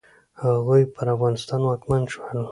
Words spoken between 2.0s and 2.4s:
شول.